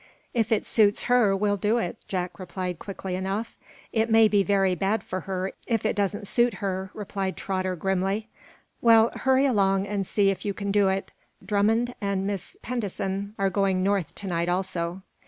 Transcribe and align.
"If 0.33 0.51
it 0.51 0.65
suits 0.65 1.03
her, 1.03 1.35
we'll 1.37 1.57
do 1.57 1.77
it," 1.77 1.95
Jack 2.07 2.39
replied 2.39 2.79
quickly 2.79 3.13
enough. 3.15 3.55
"It 3.93 4.09
may 4.09 4.27
be 4.27 4.41
very 4.41 4.73
bad 4.73 5.03
for 5.03 5.19
her 5.19 5.51
if 5.67 5.85
it 5.85 5.95
doesn't 5.95 6.25
suit 6.27 6.55
her," 6.55 6.89
replied 6.95 7.37
Trotter, 7.37 7.75
grimly. 7.75 8.27
"Well, 8.81 9.11
hurry 9.13 9.45
along 9.45 9.85
and 9.85 10.07
see 10.07 10.31
if 10.31 10.43
you 10.43 10.55
can 10.55 10.71
do 10.71 10.87
it. 10.87 11.11
Drummond 11.45 11.93
and 12.01 12.25
Miss 12.25 12.57
Peddensen 12.63 13.35
are 13.37 13.51
going 13.51 13.83
north 13.83 14.15
to 14.15 14.25
night, 14.25 14.49
also." 14.49 15.03